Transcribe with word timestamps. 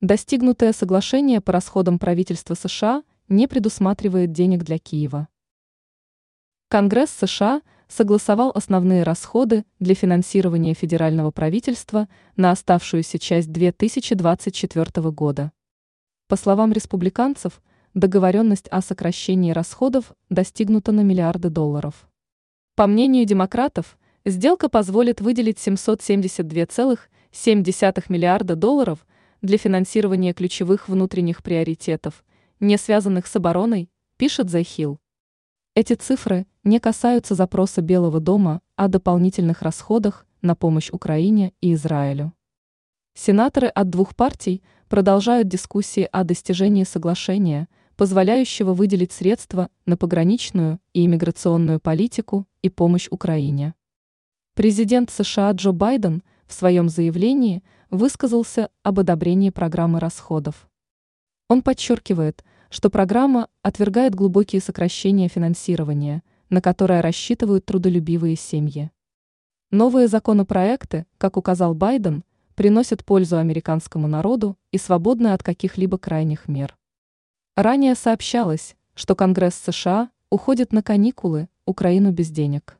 Достигнутое 0.00 0.72
соглашение 0.72 1.40
по 1.40 1.50
расходам 1.50 1.98
правительства 1.98 2.54
США 2.54 3.02
не 3.28 3.48
предусматривает 3.48 4.30
денег 4.30 4.62
для 4.62 4.78
Киева. 4.78 5.26
Конгресс 6.68 7.10
США 7.10 7.62
согласовал 7.88 8.52
основные 8.54 9.02
расходы 9.02 9.64
для 9.80 9.96
финансирования 9.96 10.74
федерального 10.74 11.32
правительства 11.32 12.06
на 12.36 12.52
оставшуюся 12.52 13.18
часть 13.18 13.50
2024 13.50 15.10
года. 15.10 15.50
По 16.28 16.36
словам 16.36 16.72
республиканцев, 16.72 17.60
договоренность 17.94 18.68
о 18.68 18.82
сокращении 18.82 19.50
расходов 19.50 20.12
достигнута 20.30 20.92
на 20.92 21.00
миллиарды 21.00 21.50
долларов. 21.50 22.08
По 22.76 22.86
мнению 22.86 23.24
демократов, 23.24 23.98
сделка 24.24 24.68
позволит 24.68 25.20
выделить 25.20 25.58
772,7 25.58 28.04
миллиарда 28.08 28.54
долларов 28.54 29.04
для 29.42 29.58
финансирования 29.58 30.32
ключевых 30.32 30.88
внутренних 30.88 31.42
приоритетов, 31.42 32.24
не 32.60 32.76
связанных 32.76 33.26
с 33.26 33.36
обороной, 33.36 33.90
пишет 34.16 34.48
Hill. 34.48 34.98
Эти 35.74 35.94
цифры 35.94 36.46
не 36.64 36.80
касаются 36.80 37.34
запроса 37.34 37.82
Белого 37.82 38.18
дома 38.20 38.60
о 38.74 38.88
дополнительных 38.88 39.62
расходах 39.62 40.26
на 40.42 40.54
помощь 40.54 40.90
Украине 40.90 41.52
и 41.60 41.74
Израилю. 41.74 42.32
Сенаторы 43.14 43.68
от 43.68 43.90
двух 43.90 44.14
партий 44.14 44.62
продолжают 44.88 45.48
дискуссии 45.48 46.08
о 46.10 46.24
достижении 46.24 46.84
соглашения, 46.84 47.68
позволяющего 47.96 48.74
выделить 48.74 49.12
средства 49.12 49.68
на 49.86 49.96
пограничную 49.96 50.78
и 50.92 51.04
иммиграционную 51.04 51.80
политику 51.80 52.46
и 52.62 52.70
помощь 52.70 53.08
Украине. 53.10 53.74
Президент 54.54 55.10
США 55.10 55.52
Джо 55.52 55.72
Байден 55.72 56.22
в 56.48 56.52
своем 56.54 56.88
заявлении 56.88 57.62
высказался 57.90 58.70
об 58.82 58.98
одобрении 58.98 59.50
программы 59.50 60.00
расходов. 60.00 60.68
Он 61.48 61.62
подчеркивает, 61.62 62.44
что 62.70 62.90
программа 62.90 63.48
отвергает 63.62 64.14
глубокие 64.14 64.60
сокращения 64.60 65.28
финансирования, 65.28 66.22
на 66.50 66.60
которое 66.60 67.00
рассчитывают 67.02 67.64
трудолюбивые 67.64 68.36
семьи. 68.36 68.90
Новые 69.70 70.08
законопроекты, 70.08 71.06
как 71.18 71.36
указал 71.36 71.74
Байден, 71.74 72.24
приносят 72.54 73.04
пользу 73.04 73.38
американскому 73.38 74.08
народу 74.08 74.56
и 74.72 74.78
свободны 74.78 75.28
от 75.28 75.42
каких-либо 75.42 75.98
крайних 75.98 76.48
мер. 76.48 76.76
Ранее 77.54 77.94
сообщалось, 77.94 78.76
что 78.94 79.14
Конгресс 79.14 79.54
США 79.54 80.10
уходит 80.30 80.72
на 80.72 80.82
каникулы, 80.82 81.48
Украину 81.66 82.12
без 82.12 82.30
денег. 82.30 82.77